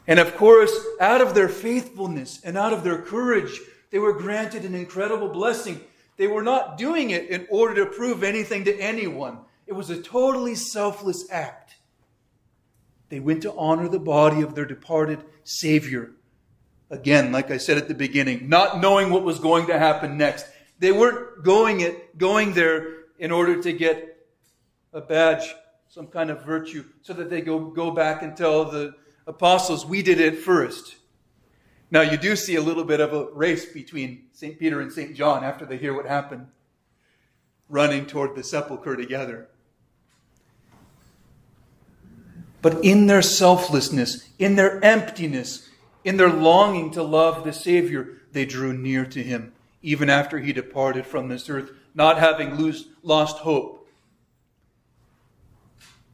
And 0.08 0.20
of 0.20 0.36
course, 0.36 0.74
out 1.00 1.22
of 1.22 1.34
their 1.34 1.50
faithfulness 1.50 2.42
and 2.44 2.58
out 2.58 2.74
of 2.74 2.84
their 2.84 3.02
courage, 3.02 3.60
they 3.92 4.00
were 4.00 4.14
granted 4.14 4.66
an 4.66 4.76
incredible 4.76 5.30
blessing. 5.30 5.80
They 6.18 6.28
were 6.28 6.44
not 6.44 6.78
doing 6.78 7.12
it 7.12 7.30
in 7.30 7.48
order 7.50 7.84
to 7.84 7.92
prove 7.92 8.24
anything 8.24 8.66
to 8.66 8.78
anyone. 8.78 9.40
It 9.66 9.74
was 9.74 9.90
a 9.90 10.02
totally 10.02 10.56
selfless 10.56 11.26
act. 11.32 11.76
They 13.10 13.20
went 13.20 13.44
to 13.44 13.54
honor 13.54 13.88
the 13.88 14.00
body 14.00 14.42
of 14.42 14.56
their 14.56 14.66
departed 14.66 15.24
Savior. 15.44 16.12
Again, 16.90 17.32
like 17.32 17.50
I 17.50 17.58
said 17.58 17.78
at 17.78 17.88
the 17.88 17.94
beginning, 17.94 18.50
not 18.50 18.82
knowing 18.82 19.10
what 19.10 19.24
was 19.24 19.40
going 19.40 19.68
to 19.68 19.80
happen 19.80 20.18
next. 20.18 20.46
They 20.80 20.92
weren't 20.92 21.44
going 21.44 21.82
it, 21.82 22.18
going 22.18 22.54
there 22.54 22.88
in 23.20 23.32
order 23.32 23.62
to 23.62 23.72
get 23.72 24.13
a 24.94 25.02
badge, 25.02 25.54
some 25.90 26.08
kind 26.08 26.30
of 26.30 26.44
virtue, 26.44 26.86
so 27.02 27.14
that 27.14 27.30
they 27.30 27.42
go, 27.42 27.60
go 27.60 27.92
back 27.92 28.22
and 28.22 28.38
tell 28.38 28.66
the 28.66 28.94
apostles, 29.28 29.86
we 29.86 30.02
did 30.02 30.20
it 30.20 30.38
first. 30.38 30.96
Now, 31.92 32.02
you 32.02 32.18
do 32.18 32.36
see 32.36 32.56
a 32.56 32.62
little 32.62 32.84
bit 32.84 33.00
of 33.00 33.14
a 33.14 33.32
race 33.34 33.66
between 33.66 34.26
St. 34.32 34.58
Peter 34.58 34.82
and 34.82 34.92
St. 34.92 35.16
John 35.16 35.44
after 35.44 35.66
they 35.66 35.78
hear 35.78 35.94
what 35.94 36.08
happened, 36.08 36.48
running 37.70 38.06
toward 38.06 38.36
the 38.36 38.44
sepulchre 38.44 38.96
together. 38.96 39.48
But 42.62 42.84
in 42.84 43.08
their 43.08 43.22
selflessness, 43.22 44.30
in 44.40 44.56
their 44.56 44.84
emptiness, 44.84 45.70
in 46.04 46.18
their 46.18 46.32
longing 46.32 46.92
to 46.92 47.04
love 47.04 47.44
the 47.44 47.54
Savior, 47.54 48.22
they 48.32 48.46
drew 48.46 48.74
near 48.74 49.06
to 49.06 49.22
him, 49.22 49.54
even 49.82 50.10
after 50.10 50.40
he 50.40 50.54
departed 50.54 51.06
from 51.06 51.28
this 51.28 51.50
earth, 51.50 51.72
not 51.94 52.18
having 52.18 52.56
lose, 52.56 52.88
lost 53.04 53.38
hope 53.38 53.83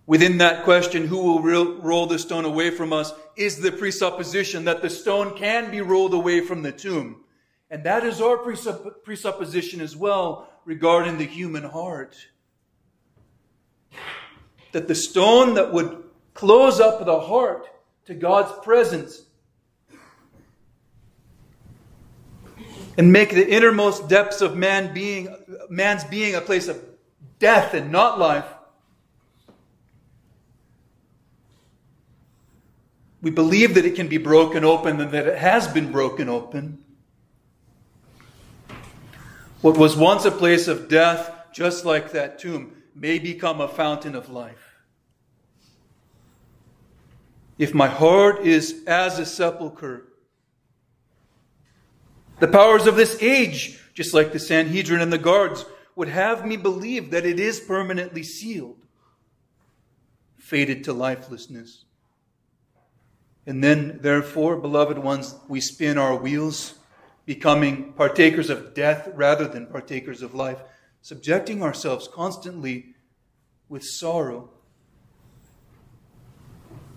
Within 0.10 0.40
that 0.40 0.64
question, 0.64 1.06
who 1.06 1.18
will 1.18 1.40
roll 1.84 2.08
the 2.08 2.18
stone 2.18 2.44
away 2.44 2.72
from 2.72 2.92
us, 2.92 3.14
is 3.36 3.58
the 3.58 3.72
presupposition 3.72 4.66
that 4.66 4.82
the 4.82 4.90
stone 4.90 5.38
can 5.38 5.70
be 5.70 5.82
rolled 5.82 6.16
away 6.16 6.42
from 6.42 6.64
the 6.64 6.72
tomb. 6.72 7.24
And 7.70 7.84
that 7.84 8.04
is 8.04 8.20
our 8.20 8.38
presupp- 8.38 9.04
presupposition 9.04 9.82
as 9.82 9.96
well 9.96 10.50
regarding 10.66 11.20
the 11.20 11.28
human 11.28 11.64
heart. 11.64 12.18
That 14.72 14.88
the 14.88 14.96
stone 14.96 15.54
that 15.54 15.72
would 15.72 16.04
close 16.34 16.80
up 16.80 17.06
the 17.06 17.20
heart 17.20 17.68
to 18.08 18.16
God's 18.16 18.66
presence 18.66 19.22
and 22.98 23.14
make 23.14 23.30
the 23.30 23.48
innermost 23.48 24.10
depths 24.10 24.42
of 24.42 24.58
man 24.58 24.92
being, 24.92 25.36
man's 25.70 26.04
being 26.04 26.34
a 26.34 26.42
place 26.42 26.68
of 26.68 26.84
death 27.38 27.76
and 27.76 27.92
not 27.92 28.18
life 28.18 28.56
We 33.22 33.32
believe 33.32 33.76
that 33.76 33.86
it 33.86 33.96
can 33.96 34.08
be 34.08 34.18
broken 34.18 34.64
open 34.64 35.00
and 35.02 35.12
that 35.12 35.28
it 35.28 35.38
has 35.38 35.68
been 35.68 35.92
broken 35.92 36.30
open. 36.30 36.84
What 39.62 39.78
was 39.78 39.98
once 39.98 40.24
a 40.24 40.32
place 40.32 40.68
of 40.70 40.88
death, 40.88 41.32
just 41.54 41.84
like 41.84 42.12
that 42.12 42.40
tomb, 42.40 42.82
may 42.96 43.20
become 43.20 43.60
a 43.60 43.68
fountain 43.68 44.16
of 44.16 44.30
life. 44.30 44.78
If 47.58 47.74
my 47.74 47.88
heart 47.88 48.46
is 48.46 48.84
as 48.88 49.20
a 49.20 49.26
sepulchre, 49.26 50.06
the 52.40 52.48
powers 52.48 52.88
of 52.88 52.96
this 52.96 53.22
age, 53.22 53.78
just 53.94 54.14
like 54.14 54.32
the 54.32 54.40
Sanhedrin 54.40 55.02
and 55.02 55.12
the 55.12 55.18
guards, 55.18 55.66
would 55.98 56.08
have 56.08 56.46
me 56.46 56.56
believe 56.56 57.12
that 57.12 57.26
it 57.26 57.38
is 57.38 57.60
permanently 57.60 58.24
sealed, 58.24 58.78
faded 60.38 60.86
to 60.86 60.94
lifelessness. 60.94 61.84
And 63.50 63.64
then, 63.64 63.98
therefore, 64.04 64.58
beloved 64.58 65.00
ones, 65.00 65.34
we 65.48 65.60
spin 65.60 65.98
our 65.98 66.16
wheels, 66.16 66.76
becoming 67.26 67.94
partakers 67.94 68.52
of 68.52 68.76
death 68.76 69.10
rather 69.16 69.48
than 69.48 69.66
partakers 69.66 70.22
of 70.22 70.36
life, 70.36 70.60
subjecting 71.02 71.64
ourselves 71.64 72.08
constantly 72.08 72.94
with 73.68 73.84
sorrow, 73.84 74.52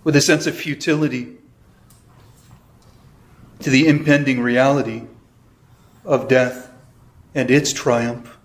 with 0.05 0.15
a 0.15 0.21
sense 0.21 0.47
of 0.47 0.55
futility 0.55 1.39
to 3.61 3.71
the 3.71 3.89
impending 3.89 4.39
reality 4.39 5.05
of 6.05 6.29
death 6.29 6.71
and 7.35 7.51
its 7.51 7.73
triumph. 7.73 8.37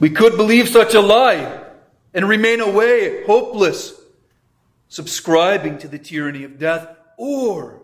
We 0.00 0.08
could 0.08 0.38
believe 0.38 0.70
such 0.70 0.94
a 0.94 1.02
lie 1.02 1.64
and 2.14 2.26
remain 2.26 2.60
away, 2.60 3.26
hopeless, 3.26 3.92
subscribing 4.88 5.78
to 5.78 5.88
the 5.88 5.98
tyranny 5.98 6.44
of 6.44 6.58
death, 6.58 6.88
or 7.16 7.82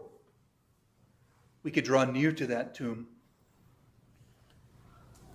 we 1.63 1.71
could 1.71 1.85
draw 1.85 2.05
near 2.05 2.33
to 2.33 2.47
that 2.47 2.75
tomb 2.75 3.07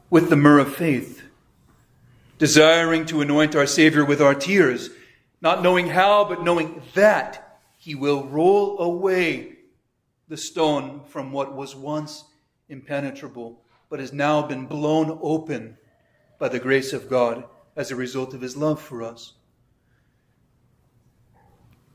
with 0.09 0.29
the 0.29 0.35
myrrh 0.35 0.59
of 0.59 0.73
faith, 0.73 1.23
desiring 2.37 3.05
to 3.05 3.21
anoint 3.21 3.55
our 3.55 3.65
Savior 3.65 4.05
with 4.05 4.21
our 4.21 4.35
tears, 4.35 4.89
not 5.41 5.61
knowing 5.61 5.87
how, 5.87 6.23
but 6.23 6.43
knowing 6.43 6.81
that 6.93 7.59
he 7.77 7.95
will 7.95 8.23
roll 8.25 8.79
away 8.79 9.57
the 10.27 10.37
stone 10.37 11.01
from 11.07 11.31
what 11.31 11.55
was 11.55 11.75
once 11.75 12.25
impenetrable, 12.69 13.61
but 13.89 13.99
has 13.99 14.11
now 14.11 14.41
been 14.41 14.65
blown 14.65 15.19
open 15.21 15.77
by 16.39 16.49
the 16.49 16.59
grace 16.59 16.93
of 16.93 17.09
God 17.09 17.45
as 17.75 17.91
a 17.91 17.95
result 17.95 18.33
of 18.33 18.41
his 18.41 18.57
love 18.57 18.81
for 18.81 19.03
us. 19.03 19.33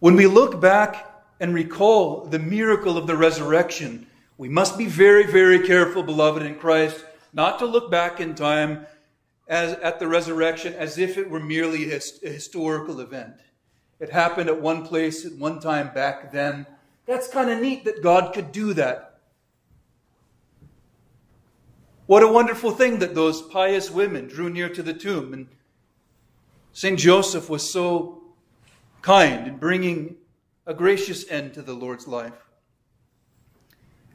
When 0.03 0.17
we 0.17 0.27
look 0.27 0.61
back 0.61 1.23
and 1.39 1.55
recall 1.55 2.25
the 2.25 2.41
miracle 2.41 2.99
of 2.99 3.07
the 3.07 3.17
resurrection, 3.17 4.09
we 4.37 4.49
must 4.49 4.77
be 4.77 4.87
very, 4.87 5.25
very 5.31 5.65
careful, 5.65 6.03
beloved 6.03 6.43
in 6.43 6.57
Christ, 6.57 7.05
not 7.33 7.61
to 7.61 7.67
look 7.67 7.89
back 7.89 8.19
in 8.19 8.35
time 8.35 8.85
as, 9.47 9.75
at 9.75 10.01
the 10.01 10.09
resurrection 10.09 10.75
as 10.75 10.99
if 10.99 11.19
it 11.19 11.31
were 11.31 11.39
merely 11.39 11.93
a, 11.93 12.01
a 12.25 12.29
historical 12.29 12.99
event. 12.99 13.35
It 14.01 14.11
happened 14.11 14.49
at 14.49 14.61
one 14.61 14.85
place 14.85 15.25
at 15.25 15.35
one 15.35 15.61
time 15.61 15.95
back 15.95 16.33
then. 16.33 16.67
That's 17.07 17.29
kind 17.29 17.49
of 17.49 17.61
neat 17.61 17.85
that 17.85 18.03
God 18.03 18.35
could 18.35 18.51
do 18.51 18.75
that. 18.75 19.21
What 22.07 22.25
a 22.25 22.33
wonderful 22.33 22.73
thing 22.73 22.99
that 22.99 23.15
those 23.15 23.41
pious 23.41 23.89
women 23.89 24.27
drew 24.27 24.51
near 24.51 24.69
to 24.69 24.83
the 24.83 24.95
tomb. 24.95 25.33
And 25.33 25.47
St. 26.73 26.99
Joseph 26.99 27.49
was 27.49 27.71
so 27.71 28.22
kind 29.03 29.47
in 29.47 29.59
bringing 29.59 30.17
a 30.67 30.73
gracious 30.73 31.29
end 31.29 31.55
to 31.55 31.63
the 31.63 31.75
Lord's 31.75 32.07
life. 32.07 32.47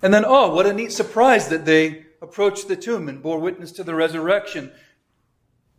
And 0.01 0.13
then, 0.13 0.23
oh, 0.25 0.53
what 0.53 0.65
a 0.65 0.73
neat 0.73 0.91
surprise 0.91 1.49
that 1.49 1.65
they 1.65 2.05
approached 2.21 2.67
the 2.67 2.75
tomb 2.75 3.09
and 3.09 3.21
bore 3.21 3.39
witness 3.39 3.71
to 3.73 3.83
the 3.83 3.95
resurrection. 3.95 4.71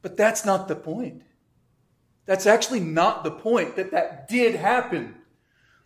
But 0.03 0.17
that's 0.17 0.45
not 0.45 0.69
the 0.69 0.77
point. 0.77 1.23
That's 2.27 2.47
actually 2.47 2.81
not 2.81 3.25
the 3.25 3.31
point 3.31 3.77
that 3.77 3.91
that 3.93 4.29
did 4.29 4.55
happen. 4.55 5.15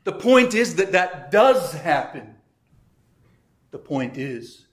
The 0.05 0.13
point 0.13 0.55
is 0.55 0.75
that 0.77 0.93
that 0.93 1.31
does 1.31 1.73
happen. 1.73 2.35
The 3.71 3.79
point 3.79 4.19
is 4.19 4.67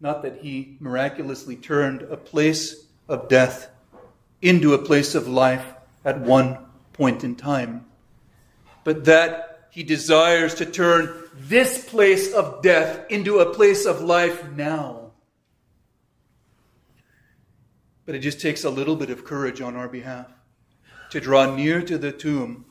not 0.00 0.22
that 0.22 0.38
he 0.38 0.76
miraculously 0.80 1.54
turned 1.54 2.02
a 2.02 2.16
place 2.16 2.86
of 3.08 3.28
death 3.28 3.70
into 4.42 4.74
a 4.74 4.78
place 4.78 5.14
of 5.14 5.28
life 5.28 5.64
at 6.04 6.20
one 6.20 6.58
point 6.92 7.24
in 7.24 7.36
time, 7.36 7.86
but 8.84 9.04
that 9.06 9.68
he 9.70 9.82
desires 9.82 10.54
to 10.56 10.66
turn 10.66 11.14
this 11.34 11.88
place 11.88 12.32
of 12.32 12.62
death 12.62 13.10
into 13.10 13.40
a 13.40 13.54
place 13.54 13.86
of 13.86 14.02
life 14.02 14.50
now. 14.52 15.12
But 18.04 18.14
it 18.14 18.18
just 18.18 18.40
takes 18.40 18.64
a 18.64 18.70
little 18.70 18.96
bit 18.96 19.10
of 19.10 19.24
courage 19.24 19.60
on 19.60 19.76
our 19.76 19.88
behalf 19.88 20.26
to 21.10 21.20
draw 21.20 21.54
near 21.54 21.80
to 21.82 21.96
the 21.96 22.12
tomb. 22.12 22.64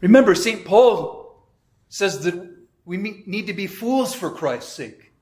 Remember, 0.00 0.34
St. 0.34 0.64
Paul 0.64 1.36
says 1.88 2.24
that 2.24 2.34
we 2.84 2.96
need 2.96 3.46
to 3.46 3.52
be 3.52 3.66
fools 3.66 4.14
for 4.14 4.30
Christ's 4.30 4.72
sake. 4.72 5.12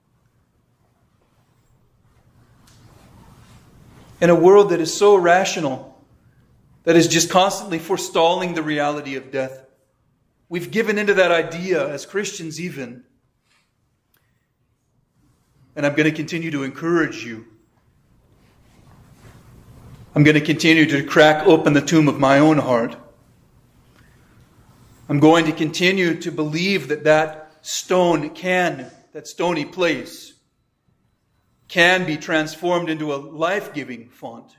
In 4.20 4.30
a 4.30 4.34
world 4.34 4.70
that 4.70 4.80
is 4.80 4.94
so 4.94 5.16
rational, 5.16 5.91
that 6.84 6.96
is 6.96 7.08
just 7.08 7.30
constantly 7.30 7.78
forestalling 7.78 8.54
the 8.54 8.62
reality 8.62 9.16
of 9.16 9.30
death, 9.30 9.64
we've 10.48 10.70
given 10.70 10.98
into 10.98 11.14
that 11.14 11.30
idea 11.30 11.88
as 11.88 12.06
Christians, 12.06 12.60
even. 12.60 13.04
And 15.74 15.86
I'm 15.86 15.94
going 15.94 16.10
to 16.10 16.16
continue 16.16 16.50
to 16.50 16.62
encourage 16.62 17.24
you 17.24 17.46
I'm 20.14 20.24
going 20.24 20.34
to 20.34 20.42
continue 20.42 20.84
to 20.86 21.04
crack 21.04 21.46
open 21.46 21.72
the 21.72 21.80
tomb 21.80 22.06
of 22.06 22.20
my 22.20 22.38
own 22.38 22.58
heart. 22.58 22.96
I'm 25.08 25.20
going 25.20 25.46
to 25.46 25.52
continue 25.52 26.20
to 26.20 26.30
believe 26.30 26.88
that 26.88 27.04
that 27.04 27.56
stone 27.62 28.28
can, 28.30 28.90
that 29.14 29.26
stony 29.26 29.64
place, 29.64 30.34
can 31.68 32.04
be 32.04 32.18
transformed 32.18 32.90
into 32.90 33.14
a 33.14 33.16
life 33.16 33.72
giving 33.72 34.10
font. 34.10 34.54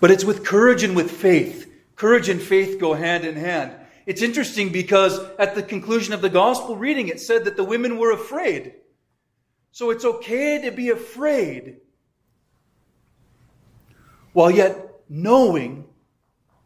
But 0.00 0.10
it's 0.10 0.24
with 0.24 0.44
courage 0.44 0.82
and 0.82 0.94
with 0.94 1.10
faith. 1.10 1.70
Courage 1.96 2.28
and 2.28 2.40
faith 2.40 2.78
go 2.78 2.94
hand 2.94 3.24
in 3.24 3.36
hand. 3.36 3.72
It's 4.06 4.22
interesting 4.22 4.70
because 4.70 5.18
at 5.38 5.54
the 5.54 5.62
conclusion 5.62 6.14
of 6.14 6.22
the 6.22 6.30
gospel 6.30 6.76
reading, 6.76 7.08
it 7.08 7.20
said 7.20 7.44
that 7.44 7.56
the 7.56 7.64
women 7.64 7.98
were 7.98 8.12
afraid. 8.12 8.74
So 9.72 9.90
it's 9.90 10.04
okay 10.04 10.62
to 10.62 10.70
be 10.70 10.90
afraid 10.90 11.78
while 14.32 14.50
yet 14.50 14.76
knowing 15.08 15.84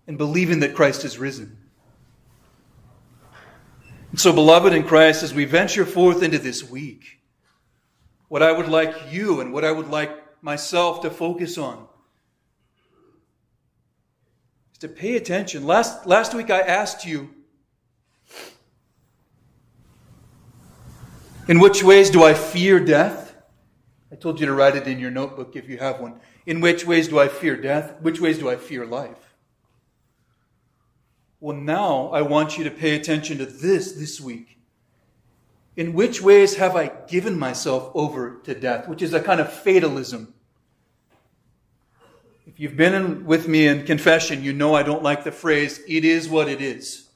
and 0.07 0.18
believing 0.18 0.61
that 0.61 0.75
Christ 0.75 1.05
is 1.05 1.18
risen. 1.18 1.57
And 4.11 4.21
so, 4.21 4.33
beloved 4.33 4.75
in 4.75 4.85
Christ, 4.85 5.23
as 5.23 5.33
we 5.33 5.47
venture 5.47 5.87
forth 5.87 6.23
into 6.23 6.38
this 6.38 6.68
week, 6.68 7.21
what 8.29 8.42
I 8.42 8.53
would 8.53 8.68
like 8.68 8.95
you 9.11 9.40
and 9.40 9.53
what 9.53 9.64
I 9.64 9.73
would 9.73 9.88
like 9.88 10.11
myself 10.42 11.01
to 11.03 11.11
focus 11.11 11.57
on 11.57 11.88
to 14.83 14.88
pay 14.88 15.14
attention. 15.14 15.64
Last, 15.64 16.09
last 16.09 16.35
week 16.35 16.51
I 16.51 16.59
asked 16.59 17.07
you, 17.07 17.31
In 21.47 21.61
which 21.61 21.85
ways 21.85 22.11
do 22.11 22.25
I 22.25 22.35
fear 22.35 22.81
death? 22.81 23.37
I 24.11 24.16
told 24.16 24.40
you 24.40 24.47
to 24.47 24.53
write 24.53 24.75
it 24.75 24.88
in 24.88 24.99
your 24.99 25.12
notebook 25.12 25.55
if 25.55 25.68
you 25.68 25.79
have 25.79 26.01
one. 26.01 26.18
In 26.47 26.61
which 26.61 26.85
ways 26.85 27.07
do 27.07 27.21
I 27.21 27.29
fear 27.29 27.57
death? 27.57 27.95
Which 28.01 28.21
ways 28.21 28.38
do 28.38 28.51
I 28.51 28.57
fear 28.57 28.85
life? 28.85 29.37
Well, 31.38 31.57
now 31.57 32.09
I 32.09 32.23
want 32.23 32.59
you 32.59 32.64
to 32.64 32.71
pay 32.71 32.97
attention 32.97 33.38
to 33.38 33.47
this 33.47 33.92
this 33.92 34.21
week. 34.21 34.59
In 35.77 35.92
which 35.92 36.21
ways 36.21 36.57
have 36.57 36.75
I 36.75 36.90
given 37.07 37.38
myself 37.38 37.92
over 37.95 38.40
to 38.45 38.55
death? 38.55 38.88
Which 38.88 39.03
is 39.03 39.14
a 39.14 39.21
kind 39.21 39.40
of 39.40 39.53
fatalism. 39.53 40.35
If 42.46 42.59
you've 42.59 42.76
been 42.76 42.94
in, 42.94 43.24
with 43.24 43.46
me 43.46 43.66
in 43.66 43.85
confession, 43.85 44.42
you 44.42 44.52
know 44.52 44.74
I 44.74 44.83
don't 44.83 45.02
like 45.02 45.24
the 45.24 45.33
phrase, 45.33 45.81
it 45.88 46.05
is 46.05 46.28
what 46.28 46.48
it 46.48 46.61
is. 46.61 47.09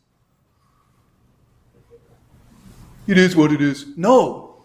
It 3.06 3.18
is 3.18 3.36
what 3.36 3.52
it 3.52 3.60
is. 3.60 3.86
No. 3.96 4.64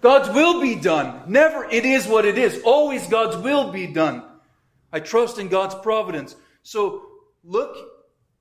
God's 0.00 0.28
will 0.28 0.60
be 0.60 0.74
done. 0.74 1.22
Never, 1.26 1.64
it 1.64 1.84
is 1.84 2.06
what 2.06 2.24
it 2.24 2.38
is. 2.38 2.60
Always 2.62 3.06
God's 3.06 3.36
will 3.36 3.72
be 3.72 3.86
done. 3.86 4.22
I 4.92 5.00
trust 5.00 5.38
in 5.38 5.48
God's 5.48 5.74
providence. 5.74 6.36
So 6.62 7.02
look 7.44 7.76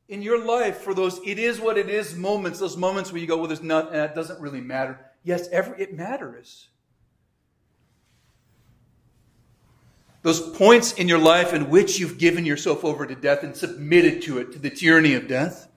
in 0.07 0.21
your 0.21 0.45
life 0.45 0.79
for 0.79 0.93
those 0.93 1.19
it 1.25 1.39
is 1.39 1.59
what 1.59 1.77
it 1.77 1.89
is 1.89 2.15
moments, 2.15 2.59
those 2.59 2.77
moments 2.77 3.11
where 3.11 3.19
you 3.19 3.27
go, 3.27 3.37
well, 3.37 3.47
there's 3.47 3.63
not, 3.63 3.87
and 3.87 3.97
it 3.97 4.15
doesn't 4.15 4.39
really 4.39 4.61
matter. 4.61 4.99
Yes, 5.23 5.47
every, 5.49 5.81
it 5.81 5.93
matters. 5.93 6.67
Those 10.23 10.41
points 10.41 10.93
in 10.93 11.07
your 11.07 11.19
life 11.19 11.53
in 11.53 11.69
which 11.69 11.99
you've 11.99 12.17
given 12.17 12.45
yourself 12.45 12.83
over 12.83 13.05
to 13.05 13.15
death 13.15 13.43
and 13.43 13.55
submitted 13.55 14.21
to 14.23 14.39
it, 14.39 14.51
to 14.53 14.59
the 14.59 14.69
tyranny 14.69 15.13
of 15.13 15.27
death. 15.27 15.67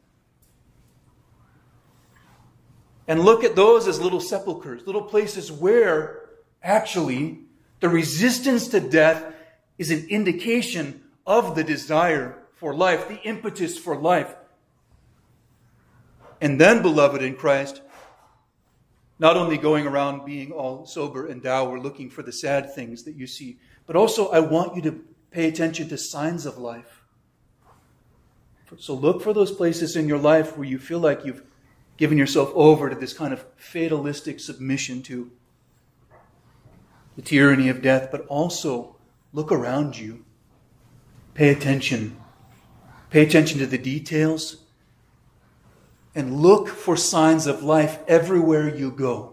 and 3.10 3.24
look 3.24 3.42
at 3.42 3.56
those 3.56 3.88
as 3.88 4.00
little 4.00 4.20
sepulchres, 4.20 4.86
little 4.86 5.02
places 5.02 5.50
where 5.50 6.30
actually 6.62 7.40
the 7.80 7.88
resistance 7.88 8.68
to 8.68 8.78
death 8.78 9.34
is 9.78 9.90
an 9.90 10.06
indication 10.10 11.02
of 11.26 11.56
the 11.56 11.64
desire 11.64 12.38
for 12.54 12.72
life, 12.72 13.08
the 13.08 13.20
impetus 13.22 13.76
for 13.76 13.96
life. 13.96 14.32
And 16.40 16.60
then, 16.60 16.82
beloved 16.82 17.20
in 17.20 17.34
Christ, 17.34 17.82
not 19.18 19.36
only 19.36 19.58
going 19.58 19.88
around 19.88 20.24
being 20.24 20.52
all 20.52 20.86
sober 20.86 21.26
and 21.26 21.42
dour, 21.42 21.80
looking 21.80 22.10
for 22.10 22.22
the 22.22 22.32
sad 22.32 22.76
things 22.76 23.02
that 23.02 23.16
you 23.16 23.26
see, 23.26 23.58
but 23.90 23.96
also 23.96 24.28
I 24.28 24.38
want 24.38 24.76
you 24.76 24.82
to 24.82 25.04
pay 25.32 25.48
attention 25.48 25.88
to 25.88 25.98
signs 25.98 26.46
of 26.46 26.58
life. 26.58 27.02
So 28.78 28.94
look 28.94 29.20
for 29.20 29.32
those 29.32 29.50
places 29.50 29.96
in 29.96 30.06
your 30.06 30.16
life 30.16 30.56
where 30.56 30.68
you 30.68 30.78
feel 30.78 31.00
like 31.00 31.24
you've 31.24 31.42
given 31.96 32.16
yourself 32.16 32.52
over 32.54 32.88
to 32.88 32.94
this 32.94 33.12
kind 33.12 33.32
of 33.32 33.44
fatalistic 33.56 34.38
submission 34.38 35.02
to 35.02 35.32
the 37.16 37.22
tyranny 37.22 37.68
of 37.68 37.82
death, 37.82 38.10
but 38.12 38.24
also 38.28 38.94
look 39.32 39.50
around 39.50 39.98
you. 39.98 40.24
Pay 41.34 41.48
attention. 41.48 42.16
Pay 43.10 43.26
attention 43.26 43.58
to 43.58 43.66
the 43.66 43.76
details 43.76 44.58
and 46.14 46.36
look 46.36 46.68
for 46.68 46.96
signs 46.96 47.48
of 47.48 47.64
life 47.64 47.98
everywhere 48.06 48.72
you 48.72 48.92
go. 48.92 49.32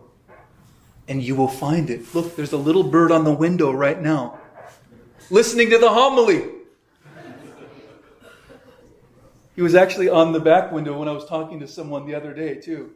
And 1.07 1.21
you 1.21 1.35
will 1.35 1.47
find 1.47 1.91
it. 1.91 2.15
Look, 2.15 2.35
there's 2.35 2.53
a 2.53 2.57
little 2.57 2.81
bird 2.81 3.11
on 3.11 3.23
the 3.23 3.31
window 3.31 3.71
right 3.71 4.01
now, 4.01 4.36
listening 5.29 5.69
to 5.69 5.77
the 5.77 5.89
homily. 5.89 6.43
He 9.55 9.61
was 9.61 9.73
actually 9.73 10.07
on 10.07 10.33
the 10.33 10.39
back 10.39 10.71
window 10.71 10.99
when 10.99 11.07
I 11.07 11.13
was 11.13 11.25
talking 11.25 11.59
to 11.61 11.67
someone 11.67 12.05
the 12.05 12.13
other 12.13 12.33
day, 12.33 12.55
too. 12.55 12.91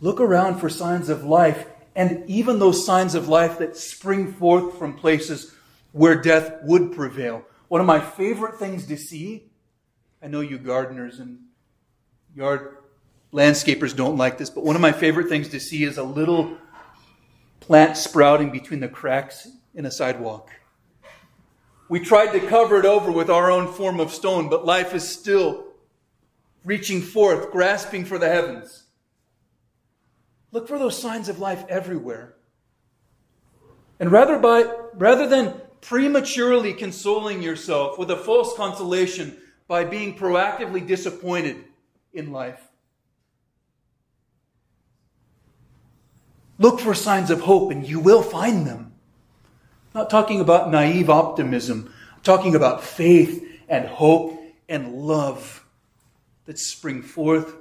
Look 0.00 0.20
around 0.20 0.60
for 0.60 0.68
signs 0.68 1.08
of 1.08 1.24
life, 1.24 1.66
and 1.96 2.28
even 2.28 2.58
those 2.58 2.86
signs 2.86 3.14
of 3.14 3.28
life 3.28 3.58
that 3.58 3.76
spring 3.76 4.32
forth 4.32 4.78
from 4.78 4.96
places 4.96 5.52
where 5.90 6.14
death 6.14 6.58
would 6.62 6.92
prevail. 6.92 7.44
One 7.68 7.80
of 7.80 7.86
my 7.86 8.00
favorite 8.00 8.56
things 8.56 8.86
to 8.86 8.96
see, 8.96 9.50
I 10.22 10.28
know 10.28 10.40
you 10.40 10.58
gardeners 10.58 11.18
and 11.18 11.40
yard 12.34 12.76
landscapers 13.32 13.96
don't 13.96 14.16
like 14.16 14.38
this, 14.38 14.50
but 14.50 14.64
one 14.64 14.76
of 14.76 14.82
my 14.82 14.92
favorite 14.92 15.28
things 15.28 15.48
to 15.48 15.58
see 15.58 15.82
is 15.82 15.98
a 15.98 16.02
little 16.04 16.56
plant 17.60 17.96
sprouting 17.96 18.50
between 18.50 18.80
the 18.80 18.88
cracks 18.88 19.48
in 19.74 19.86
a 19.86 19.90
sidewalk. 19.90 20.50
We 21.88 22.00
tried 22.00 22.32
to 22.32 22.40
cover 22.40 22.78
it 22.78 22.86
over 22.86 23.12
with 23.12 23.28
our 23.28 23.50
own 23.50 23.72
form 23.72 24.00
of 24.00 24.12
stone, 24.12 24.48
but 24.48 24.64
life 24.64 24.94
is 24.94 25.06
still 25.06 25.64
reaching 26.64 27.02
forth, 27.02 27.50
grasping 27.50 28.04
for 28.04 28.18
the 28.18 28.28
heavens. 28.28 28.84
Look 30.52 30.68
for 30.68 30.78
those 30.78 31.00
signs 31.00 31.28
of 31.28 31.38
life 31.38 31.64
everywhere. 31.68 32.34
And 33.98 34.10
rather, 34.10 34.38
by, 34.38 34.64
rather 34.94 35.26
than 35.26 35.60
prematurely 35.80 36.72
consoling 36.72 37.42
yourself 37.42 37.98
with 37.98 38.10
a 38.10 38.16
false 38.16 38.56
consolation 38.56 39.36
by 39.66 39.84
being 39.84 40.16
proactively 40.16 40.86
disappointed 40.86 41.64
in 42.12 42.32
life. 42.32 42.60
Look 46.58 46.80
for 46.80 46.94
signs 46.94 47.30
of 47.30 47.40
hope 47.40 47.72
and 47.72 47.86
you 47.86 47.98
will 47.98 48.22
find 48.22 48.66
them. 48.66 48.91
I'm 49.94 50.00
not 50.00 50.10
talking 50.10 50.40
about 50.40 50.70
naive 50.70 51.10
optimism. 51.10 51.92
I'm 52.14 52.22
talking 52.22 52.54
about 52.54 52.82
faith 52.82 53.46
and 53.68 53.86
hope 53.86 54.42
and 54.66 54.94
love 54.94 55.66
that 56.46 56.58
spring 56.58 57.02
forth 57.02 57.54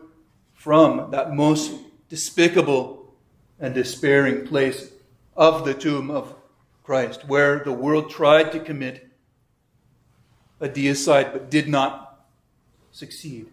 from 0.53 1.11
that 1.11 1.33
most 1.33 1.73
despicable 2.07 3.13
and 3.59 3.75
despairing 3.75 4.47
place 4.47 4.91
of 5.35 5.65
the 5.65 5.73
tomb 5.73 6.09
of 6.09 6.33
Christ, 6.83 7.27
where 7.27 7.59
the 7.59 7.73
world 7.73 8.09
tried 8.09 8.53
to 8.53 8.61
commit 8.61 9.09
a 10.61 10.69
deicide 10.69 11.33
but 11.33 11.51
did 11.51 11.67
not 11.67 12.25
succeed. 12.91 13.47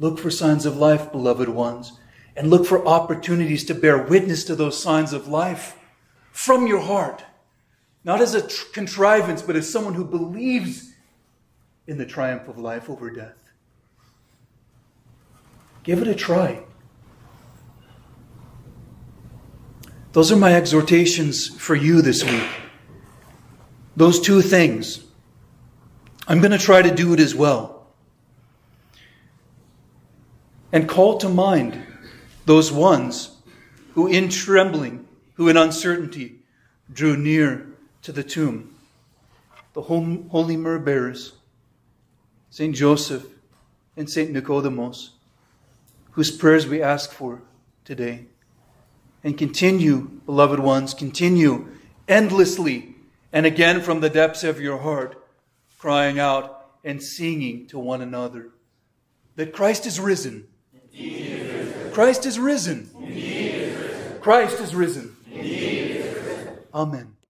Look 0.00 0.18
for 0.18 0.30
signs 0.30 0.66
of 0.66 0.76
life, 0.76 1.12
beloved 1.12 1.48
ones, 1.48 1.92
and 2.34 2.50
look 2.50 2.66
for 2.66 2.84
opportunities 2.84 3.64
to 3.66 3.74
bear 3.74 4.02
witness 4.02 4.42
to 4.44 4.56
those 4.56 4.82
signs 4.82 5.12
of 5.12 5.28
life 5.28 5.78
from 6.34 6.66
your 6.66 6.80
heart. 6.80 7.24
Not 8.02 8.20
as 8.20 8.34
a 8.34 8.46
tr- 8.46 8.66
contrivance, 8.72 9.40
but 9.40 9.54
as 9.54 9.70
someone 9.70 9.94
who 9.94 10.04
believes 10.04 10.92
in 11.86 11.96
the 11.96 12.04
triumph 12.04 12.48
of 12.48 12.58
life 12.58 12.90
over 12.90 13.08
death. 13.08 13.36
Give 15.84 16.02
it 16.02 16.08
a 16.08 16.14
try. 16.14 16.64
Those 20.10 20.32
are 20.32 20.36
my 20.36 20.52
exhortations 20.54 21.48
for 21.48 21.76
you 21.76 22.02
this 22.02 22.24
week. 22.24 22.50
Those 23.96 24.20
two 24.20 24.42
things. 24.42 25.04
I'm 26.26 26.40
going 26.40 26.50
to 26.50 26.58
try 26.58 26.82
to 26.82 26.92
do 26.92 27.14
it 27.14 27.20
as 27.20 27.34
well. 27.34 27.86
And 30.72 30.88
call 30.88 31.18
to 31.18 31.28
mind 31.28 31.80
those 32.44 32.72
ones 32.72 33.36
who, 33.92 34.08
in 34.08 34.28
trembling, 34.28 35.06
who 35.34 35.48
in 35.48 35.56
uncertainty, 35.56 36.36
drew 36.92 37.16
near 37.16 37.66
to 38.02 38.12
the 38.12 38.22
tomb. 38.22 38.74
The 39.72 39.82
holy 39.82 40.56
myrrh 40.56 40.78
bearers, 40.78 41.32
St. 42.50 42.74
Joseph 42.74 43.26
and 43.96 44.08
St. 44.08 44.30
Nicodemus, 44.30 45.10
whose 46.12 46.30
prayers 46.30 46.66
we 46.66 46.80
ask 46.80 47.10
for 47.10 47.42
today. 47.84 48.26
And 49.24 49.36
continue, 49.36 50.20
beloved 50.26 50.60
ones, 50.60 50.94
continue 50.94 51.68
endlessly 52.06 52.94
and 53.32 53.46
again 53.46 53.80
from 53.80 54.00
the 54.00 54.10
depths 54.10 54.44
of 54.44 54.60
your 54.60 54.78
heart, 54.78 55.20
crying 55.78 56.18
out 56.18 56.68
and 56.84 57.02
singing 57.02 57.66
to 57.68 57.78
one 57.78 58.00
another 58.00 58.50
that 59.36 59.52
Christ 59.52 59.86
is 59.86 59.98
risen. 59.98 60.46
Christ 61.92 62.26
is 62.26 62.38
risen. 62.38 62.90
Christ 64.20 64.60
is 64.60 64.74
risen. 64.74 65.16
Amen. 66.74 67.13